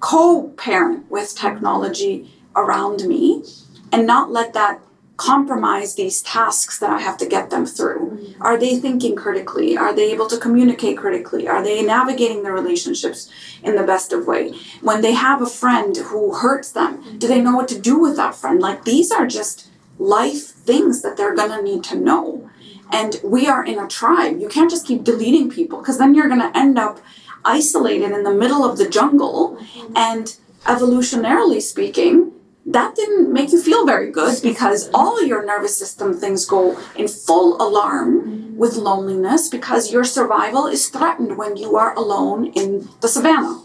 [0.00, 3.44] co parent with technology around me
[3.92, 4.80] and not let that
[5.16, 8.10] compromise these tasks that I have to get them through?
[8.10, 8.42] Mm-hmm.
[8.42, 9.76] Are they thinking critically?
[9.76, 11.48] Are they able to communicate critically?
[11.48, 13.30] Are they navigating their relationships
[13.62, 14.52] in the best of way?
[14.82, 18.16] When they have a friend who hurts them, do they know what to do with
[18.16, 18.60] that friend?
[18.60, 22.50] Like these are just life things that they're going to need to know.
[22.92, 24.38] And we are in a tribe.
[24.40, 27.00] You can't just keep deleting people because then you're going to end up
[27.44, 29.56] isolated in the middle of the jungle.
[29.56, 29.96] Mm-hmm.
[29.96, 32.32] And evolutionarily speaking,
[32.66, 37.06] that didn't make you feel very good because all your nervous system things go in
[37.06, 43.08] full alarm with loneliness because your survival is threatened when you are alone in the
[43.08, 43.62] savannah.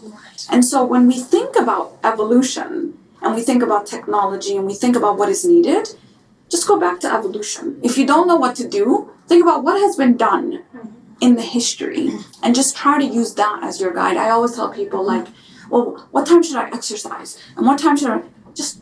[0.50, 4.94] And so when we think about evolution and we think about technology and we think
[4.94, 5.88] about what is needed,
[6.48, 7.80] just go back to evolution.
[7.82, 10.62] If you don't know what to do, think about what has been done
[11.20, 12.10] in the history
[12.42, 14.16] and just try to use that as your guide.
[14.16, 15.26] I always tell people like,
[15.70, 17.42] well, what time should I exercise?
[17.56, 18.22] And what time should I
[18.54, 18.81] just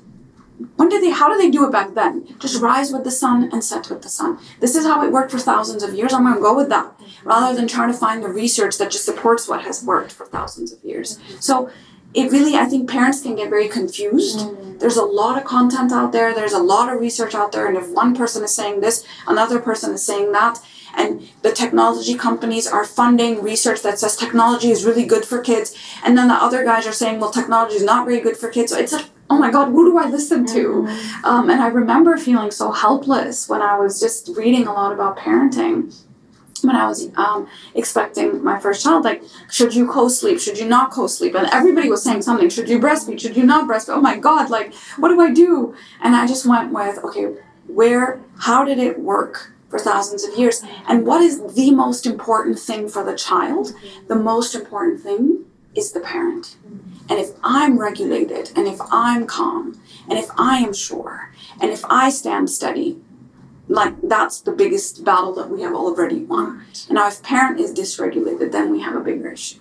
[0.76, 2.26] when did they how do they do it back then?
[2.38, 4.38] Just rise with the sun and set with the sun.
[4.60, 6.12] This is how it worked for thousands of years.
[6.12, 6.92] I'm gonna go with that.
[7.24, 10.72] Rather than trying to find the research that just supports what has worked for thousands
[10.72, 11.18] of years.
[11.38, 11.70] So
[12.12, 14.46] it really I think parents can get very confused.
[14.80, 17.76] There's a lot of content out there, there's a lot of research out there, and
[17.76, 20.58] if one person is saying this, another person is saying that,
[20.96, 25.76] and the technology companies are funding research that says technology is really good for kids,
[26.02, 28.72] and then the other guys are saying, well, technology is not very good for kids.
[28.72, 30.86] So it's like, oh my God, who do I listen to?
[31.24, 35.16] Um, and I remember feeling so helpless when I was just reading a lot about
[35.16, 35.96] parenting.
[36.62, 40.38] When I was um, expecting my first child, like, should you co sleep?
[40.38, 41.34] Should you not co sleep?
[41.34, 42.50] And everybody was saying something.
[42.50, 43.18] Should you breastfeed?
[43.18, 43.94] Should you not breastfeed?
[43.94, 45.74] Oh my God, like, what do I do?
[46.02, 47.34] And I just went with, okay,
[47.66, 50.62] where, how did it work for thousands of years.
[50.88, 53.72] And what is the most important thing for the child?
[54.08, 56.56] The most important thing is the parent.
[57.08, 61.84] And if I'm regulated, and if I'm calm, and if I am sure, and if
[61.86, 63.00] I stand steady,
[63.68, 66.64] like that's the biggest battle that we have already won.
[66.88, 69.60] And now, if parent is dysregulated, then we have a bigger issue.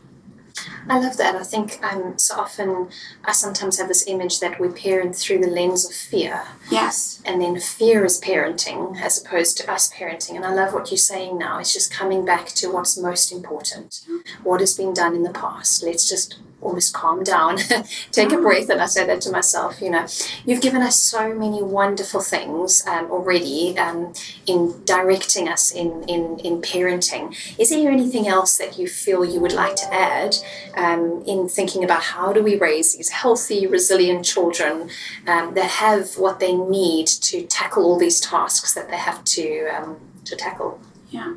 [0.88, 1.36] I love that.
[1.36, 2.90] I think um, so often
[3.26, 6.46] I sometimes have this image that we parent through the lens of fear.
[6.72, 7.22] Yes.
[7.26, 10.36] And then fear is parenting as opposed to us parenting.
[10.36, 11.60] And I love what you're saying now.
[11.60, 14.06] It's just coming back to what's most important,
[14.44, 15.84] what has been done in the past.
[15.84, 17.58] Let's just almost calm down,
[18.12, 18.70] take a breath.
[18.70, 20.06] And I say that to myself, you know,
[20.46, 24.14] you've given us so many wonderful things um, already um,
[24.46, 27.36] in directing us in, in, in parenting.
[27.58, 30.36] Is there anything else that you feel you would like to add
[30.76, 34.90] um, in thinking about how do we raise these healthy, resilient children
[35.28, 39.68] um, that have what they need to tackle all these tasks that they have to,
[39.68, 40.80] um, to tackle?
[41.10, 41.34] Yeah.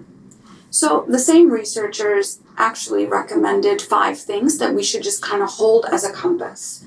[0.72, 5.84] So the same researchers actually recommended five things that we should just kind of hold
[5.92, 6.86] as a compass.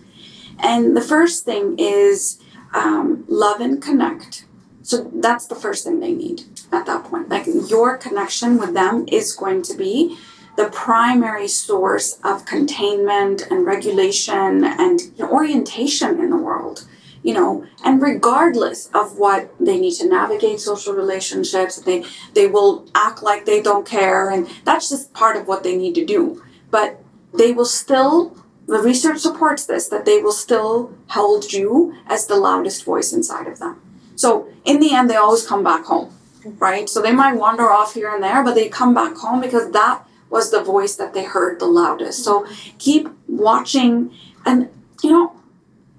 [0.58, 2.40] And the first thing is
[2.74, 4.46] um, love and connect.
[4.82, 7.30] So that's the first thing they need at that point.
[7.30, 10.18] Like your connection with them is going to be
[10.58, 16.88] the primary source of containment and regulation and orientation in the world
[17.26, 22.88] you know and regardless of what they need to navigate social relationships they they will
[22.94, 26.42] act like they don't care and that's just part of what they need to do.
[26.70, 27.02] But
[27.34, 32.36] they will still the research supports this that they will still hold you as the
[32.36, 33.82] loudest voice inside of them.
[34.16, 36.12] So in the end they always come back home
[36.60, 36.88] right?
[36.88, 40.06] So they might wander off here and there but they come back home because that
[40.30, 42.24] was the voice that they heard the loudest.
[42.24, 42.46] So
[42.78, 44.14] keep watching
[44.46, 44.70] and
[45.02, 45.36] you know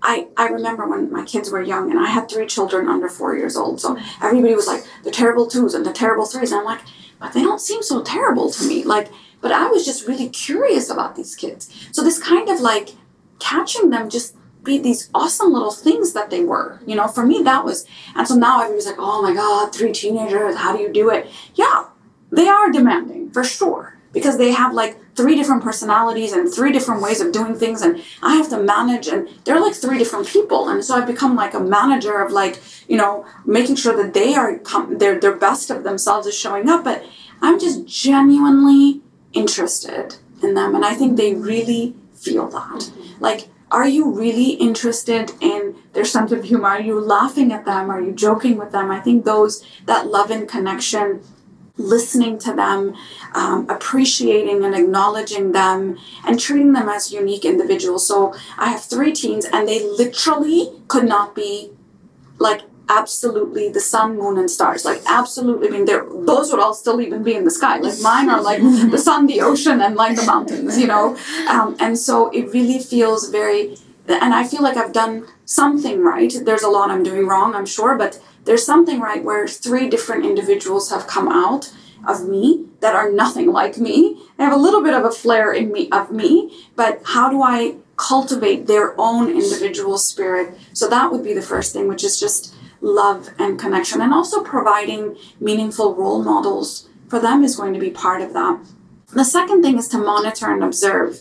[0.02, 3.37] I, I remember when my kids were young and I had three children under four
[3.37, 3.80] years old.
[3.80, 6.52] So everybody was like, the terrible twos and the terrible threes.
[6.52, 6.80] And I'm like,
[7.18, 8.85] but they don't seem so terrible to me.
[8.85, 11.72] Like, but I was just really curious about these kids.
[11.92, 12.90] So this kind of like
[13.38, 16.80] catching them just be these awesome little things that they were.
[16.87, 19.92] You know, for me that was and so now everybody's like, oh my God, three
[19.92, 21.28] teenagers, how do you do it?
[21.54, 21.85] Yeah,
[22.30, 27.02] they are demanding for sure because they have like three different personalities and three different
[27.02, 30.70] ways of doing things and i have to manage and they're like three different people
[30.70, 34.35] and so i've become like a manager of like you know making sure that they
[34.35, 37.05] are com- their their best of themselves is showing up but
[37.42, 39.02] i'm just genuinely
[39.35, 41.94] interested in them and i think they really
[42.26, 42.90] feel that.
[43.20, 46.68] Like are you really interested in their sense of humor?
[46.68, 47.90] Are you laughing at them?
[47.90, 48.92] Are you joking with them?
[48.92, 51.20] I think those that love and connection
[51.78, 52.94] listening to them,
[53.34, 58.06] um, appreciating and acknowledging them, and treating them as unique individuals.
[58.06, 61.70] So I have three teens, and they literally could not be
[62.38, 64.84] like absolutely the sun, moon, and stars.
[64.84, 67.78] Like absolutely, I mean, those would all still even be in the sky.
[67.78, 68.60] Like mine are like
[68.90, 70.78] the sun, the ocean, and like the mountains.
[70.78, 71.16] You know,
[71.48, 73.76] um, and so it really feels very.
[74.08, 76.32] And I feel like I've done something right.
[76.44, 80.24] There's a lot I'm doing wrong, I'm sure, but there's something right where three different
[80.24, 81.72] individuals have come out
[82.06, 84.22] of me that are nothing like me.
[84.37, 87.42] They have a little bit of a flair in me of me, but how do
[87.42, 90.56] I cultivate their own individual spirit?
[90.72, 94.42] So that would be the first thing, which is just love and connection, and also
[94.42, 98.61] providing meaningful role models for them is going to be part of that.
[99.12, 101.20] The second thing is to monitor and observe.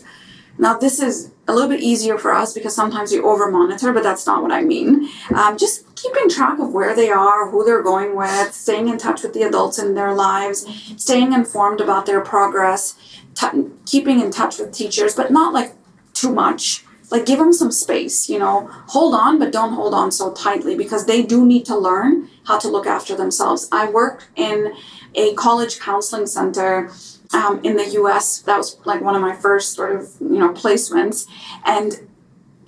[0.58, 4.02] Now, this is a little bit easier for us because sometimes we over monitor, but
[4.02, 5.08] that's not what I mean.
[5.34, 9.22] Um, just keeping track of where they are, who they're going with, staying in touch
[9.22, 12.96] with the adults in their lives, staying informed about their progress,
[13.34, 15.74] t- keeping in touch with teachers, but not like
[16.14, 16.84] too much.
[17.08, 20.76] Like give them some space, you know, hold on, but don't hold on so tightly
[20.76, 23.68] because they do need to learn how to look after themselves.
[23.70, 24.74] I work in
[25.14, 26.90] a college counseling center
[27.32, 28.40] um, in the US.
[28.40, 31.26] That was like one of my first sort of, you know, placements.
[31.64, 32.08] And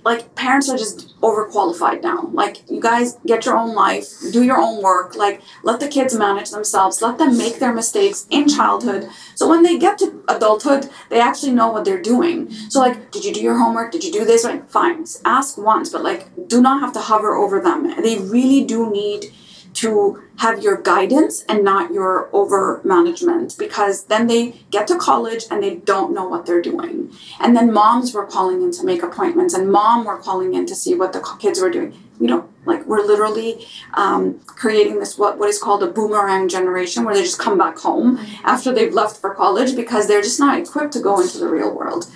[0.05, 2.29] like parents are just overqualified now.
[2.31, 6.15] Like you guys get your own life, do your own work, like let the kids
[6.15, 9.09] manage themselves, let them make their mistakes in childhood.
[9.35, 12.49] So when they get to adulthood, they actually know what they're doing.
[12.69, 13.91] So like, did you do your homework?
[13.91, 14.43] Did you do this?
[14.43, 18.01] Like, fine, ask once, but like do not have to hover over them.
[18.01, 19.33] They really do need
[19.79, 25.45] to have your guidance and not your over management because then they get to college
[25.49, 27.11] and they don't know what they're doing.
[27.39, 30.75] And then moms were calling in to make appointments and mom were calling in to
[30.75, 31.97] see what the kids were doing.
[32.19, 37.05] You don't like we're literally um, creating this what what is called a boomerang generation
[37.05, 40.59] where they just come back home after they've left for college because they're just not
[40.59, 42.07] equipped to go into the real world.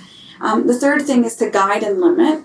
[0.42, 2.44] Um, the third thing is to guide and limit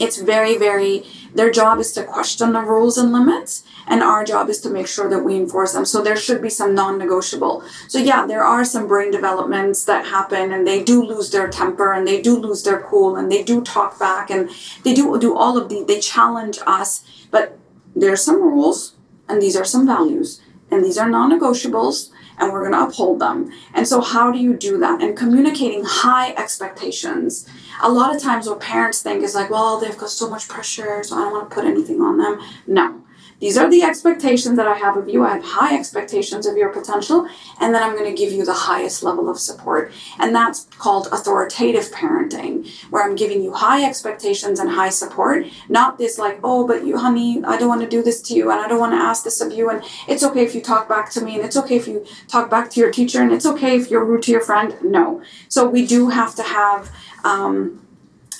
[0.00, 1.04] it's very very
[1.34, 4.86] Their job is to question the rules and limits, and our job is to make
[4.86, 5.84] sure that we enforce them.
[5.84, 7.62] So there should be some non negotiable.
[7.88, 11.92] So, yeah, there are some brain developments that happen, and they do lose their temper,
[11.92, 14.50] and they do lose their cool, and they do talk back, and
[14.84, 17.04] they do do all of the, they challenge us.
[17.30, 17.58] But
[17.94, 18.96] there are some rules,
[19.28, 22.10] and these are some values, and these are non negotiables
[22.40, 23.52] and we're going to uphold them.
[23.74, 25.02] And so, how do you do that?
[25.02, 27.48] And communicating high expectations.
[27.82, 31.02] A lot of times, what parents think is like, well, they've got so much pressure,
[31.04, 32.40] so I don't want to put anything on them.
[32.66, 33.02] No.
[33.40, 35.24] These are the expectations that I have of you.
[35.24, 37.26] I have high expectations of your potential,
[37.58, 39.92] and then I'm going to give you the highest level of support.
[40.18, 45.96] And that's called authoritative parenting, where I'm giving you high expectations and high support, not
[45.96, 48.60] this like, oh, but you, honey, I don't want to do this to you, and
[48.60, 51.10] I don't want to ask this of you, and it's okay if you talk back
[51.12, 53.76] to me, and it's okay if you talk back to your teacher, and it's okay
[53.76, 54.76] if you're rude to your friend.
[54.82, 55.22] No.
[55.48, 56.90] So we do have to have.
[57.24, 57.86] Um,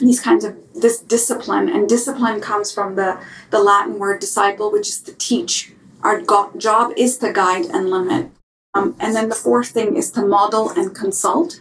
[0.07, 3.19] these kinds of this discipline and discipline comes from the
[3.51, 5.73] the latin word disciple which is to teach.
[6.03, 8.31] Our go- job is to guide and limit.
[8.75, 11.61] Um, and then the fourth thing is to model and consult.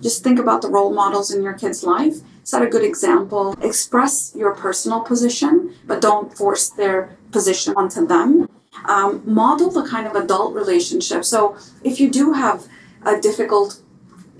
[0.00, 2.16] Just think about the role models in your kid's life.
[2.42, 3.54] Set a good example.
[3.62, 8.48] Express your personal position but don't force their position onto them.
[8.86, 11.24] Um, model the kind of adult relationship.
[11.24, 12.66] So if you do have
[13.04, 13.80] a difficult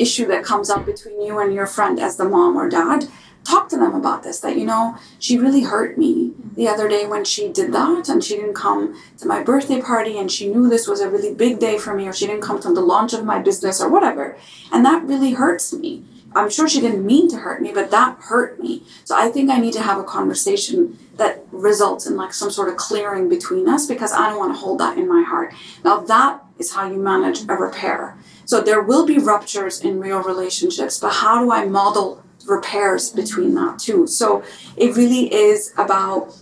[0.01, 3.09] issue that comes up between you and your friend as the mom or dad
[3.44, 7.07] talk to them about this that you know she really hurt me the other day
[7.07, 10.68] when she did that and she didn't come to my birthday party and she knew
[10.68, 13.12] this was a really big day for me or she didn't come to the launch
[13.12, 14.36] of my business or whatever.
[14.72, 16.05] And that really hurts me.
[16.34, 18.84] I'm sure she didn't mean to hurt me but that hurt me.
[19.05, 22.68] So i think i need to have a conversation that results in like some sort
[22.68, 25.55] of clearing between us because i don't want to hold that in my heart.
[25.82, 30.22] Now that is how you manage a repair so there will be ruptures in real
[30.22, 34.06] relationships but how do i model repairs between that too.
[34.06, 34.42] So
[34.76, 36.36] it really is about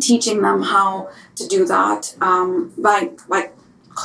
[0.00, 3.50] teaching them how to do that um, by by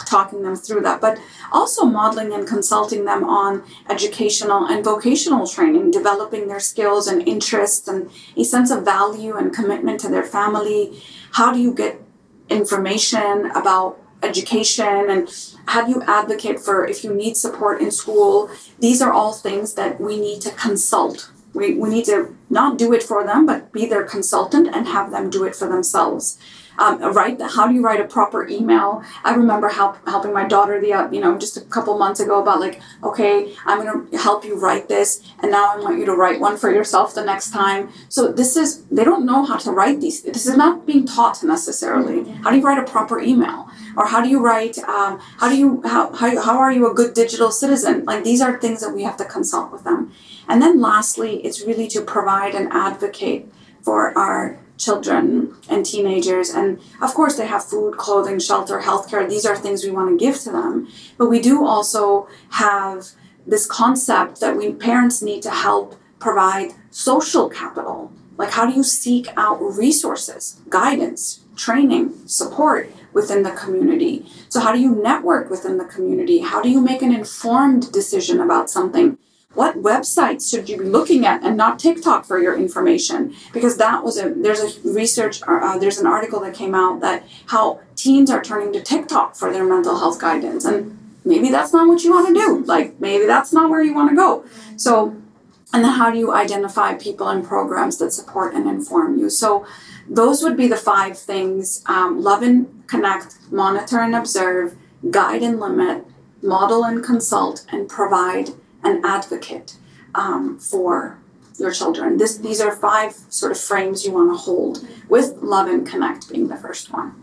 [0.08, 1.18] talking them through that, but
[1.52, 7.88] also modeling and consulting them on educational and vocational training, developing their skills and interests
[7.88, 11.00] and a sense of value and commitment to their family.
[11.34, 12.02] How do you get
[12.50, 15.22] information about education and
[15.68, 18.50] how do you advocate for if you need support in school
[18.80, 21.32] these are all things that we need to consult.
[21.54, 25.12] We, we need to not do it for them but be their consultant and have
[25.12, 26.38] them do it for themselves
[26.78, 29.04] um, write the, how do you write a proper email?
[29.24, 32.42] I remember help, helping my daughter the uh, you know just a couple months ago
[32.42, 36.06] about like okay i'm going to help you write this and now i want you
[36.06, 37.90] to write one for yourself the next time.
[38.10, 41.44] So this is they don't know how to write these this is not being taught
[41.44, 42.30] necessarily.
[42.44, 43.70] How do you write a proper email?
[43.98, 46.94] Or how do you write um, how do you how, how, how are you a
[46.94, 48.06] good digital citizen?
[48.06, 50.12] Like these are things that we have to consult with them.
[50.48, 53.52] And then lastly it's really to provide and advocate
[53.82, 56.50] for our children and teenagers.
[56.50, 59.28] And of course, they have food, clothing, shelter, healthcare.
[59.28, 60.88] These are things we want to give to them.
[61.18, 63.08] But we do also have
[63.48, 68.12] this concept that we parents need to help provide social capital.
[68.38, 74.26] Like, how do you seek out resources, guidance, training, support within the community?
[74.50, 76.40] So, how do you network within the community?
[76.40, 79.18] How do you make an informed decision about something?
[79.56, 83.34] What websites should you be looking at and not TikTok for your information?
[83.54, 87.00] Because that was a there's a research uh, uh, there's an article that came out
[87.02, 91.74] that how teens are turning to TikTok for their mental health guidance and maybe that's
[91.74, 92.64] not what you want to do.
[92.66, 94.46] Like maybe that's not where you want to go.
[94.78, 95.16] So
[95.74, 99.30] and then how do you identify people and programs that support and inform you?
[99.30, 99.66] So
[100.08, 104.76] those would be the five things: um, love and connect, monitor and observe,
[105.10, 106.06] guide and limit,
[106.42, 108.50] model and consult, and provide
[108.86, 109.78] an advocate
[110.14, 111.20] um, for
[111.58, 112.18] your children.
[112.18, 116.30] This, these are five sort of frames you want to hold, with love and connect
[116.30, 117.14] being the first one.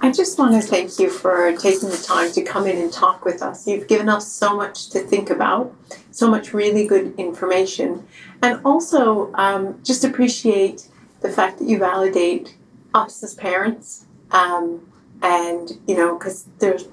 [0.00, 3.24] I just want to thank you for taking the time to come in and talk
[3.24, 3.66] with us.
[3.66, 5.74] You've given us so much to think about,
[6.10, 8.06] so much really good information,
[8.42, 10.88] and also um, just appreciate
[11.20, 12.56] the fact that you validate
[12.92, 14.04] us as parents.
[14.30, 16.84] Um, and you know, because there's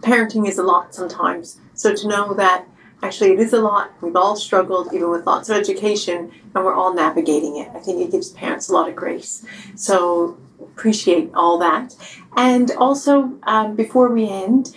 [0.00, 1.60] parenting is a lot sometimes.
[1.74, 2.66] So to know that
[3.02, 6.74] actually it is a lot, we've all struggled, even with lots of education, and we're
[6.74, 7.68] all navigating it.
[7.74, 9.44] I think it gives parents a lot of grace.
[9.74, 11.94] So appreciate all that.
[12.36, 14.74] And also, um, before we end,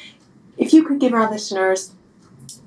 [0.58, 1.94] if you could give our listeners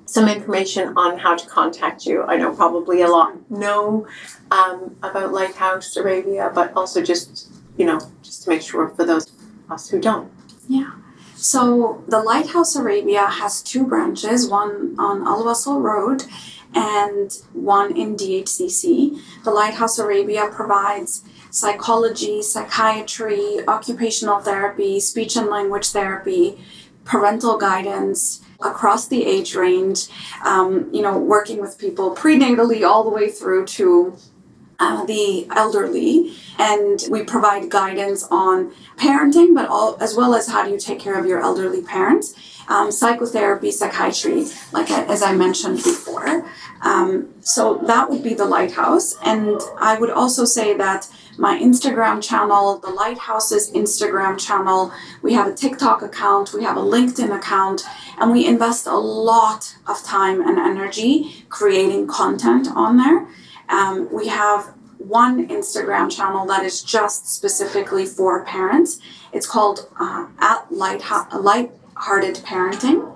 [0.06, 2.22] some information on how to contact you.
[2.22, 4.06] I know probably a lot know
[4.50, 9.26] um, about Lighthouse Arabia, but also just, you know, just to make sure for those
[9.26, 10.32] of us who don't.
[10.68, 10.92] Yeah.
[11.46, 16.24] So the Lighthouse Arabia has two branches, one on Al Wasl Road
[16.74, 19.20] and one in DHCC.
[19.44, 21.22] The Lighthouse Arabia provides
[21.52, 26.58] psychology, psychiatry, occupational therapy, speech and language therapy,
[27.04, 30.08] parental guidance across the age range,
[30.44, 34.16] um, you know, working with people prenatally all the way through to
[34.78, 40.64] uh, the elderly, and we provide guidance on parenting, but all as well as how
[40.64, 42.34] do you take care of your elderly parents.
[42.68, 46.44] Um, psychotherapy, psychiatry, like I, as I mentioned before.
[46.82, 51.08] Um, so that would be the lighthouse, and I would also say that
[51.38, 54.92] my Instagram channel, the Lighthouse's Instagram channel.
[55.22, 57.82] We have a TikTok account, we have a LinkedIn account,
[58.18, 63.26] and we invest a lot of time and energy creating content on there.
[63.68, 68.98] Um, we have one Instagram channel that is just specifically for parents.
[69.32, 71.02] It's called uh, at Light
[71.32, 73.14] Lighthearted Parenting.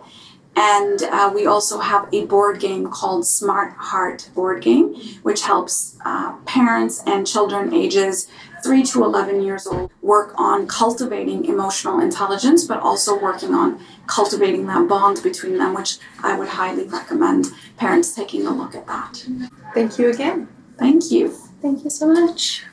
[0.56, 5.96] And uh, we also have a board game called Smart Heart Board Game, which helps
[6.04, 8.28] uh, parents and children ages
[8.62, 14.66] 3 to 11 years old work on cultivating emotional intelligence, but also working on cultivating
[14.66, 17.46] that bond between them, which I would highly recommend
[17.76, 19.26] parents taking a look at that.
[19.74, 20.48] Thank you again.
[20.78, 21.28] Thank you.
[21.60, 22.64] Thank you so much.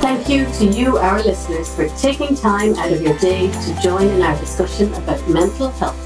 [0.00, 4.06] Thank you to you, our listeners, for taking time out of your day to join
[4.06, 5.98] in our discussion about mental health.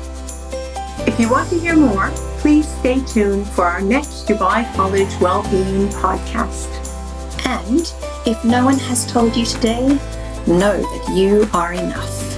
[1.07, 5.89] If you want to hear more, please stay tuned for our next Dubai College Wellbeing
[5.89, 6.80] podcast.
[7.51, 7.93] And
[8.27, 9.89] if no one has told you today,
[10.47, 12.30] know that you are enough.